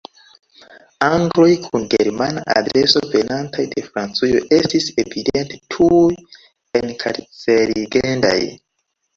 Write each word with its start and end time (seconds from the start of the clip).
Angloj 1.07 1.49
kun 1.65 1.83
Germana 1.91 2.41
adreso 2.61 3.03
venantaj 3.11 3.67
de 3.75 3.83
Francujo 3.91 4.41
estis 4.59 4.89
evidente 5.05 5.61
tuj 5.77 6.01
enkarcerigendaj. 6.83 8.39